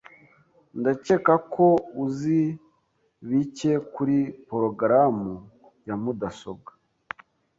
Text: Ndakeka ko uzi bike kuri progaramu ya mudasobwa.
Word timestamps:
Ndakeka 0.79 1.33
ko 1.53 1.65
uzi 2.05 2.39
bike 3.29 3.71
kuri 3.93 4.17
progaramu 4.47 5.33
ya 5.87 5.95
mudasobwa. 6.01 6.71